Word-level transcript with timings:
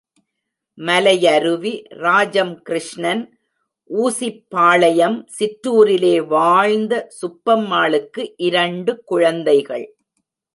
மலை 0.77 1.13
யருவி 1.25 1.73
—ராஜம் 1.97 2.53
கிருஷ்ணன்— 2.69 3.21
ஊசிப்பாளையம் 3.89 5.17
சிற்றூரிலே 5.37 6.15
வாழ்ந்த 6.25 6.93
சுப்பம்மாளுக்கு 7.19 8.23
இரண்டு 8.47 8.93
குழந்தைகள். 9.03 9.85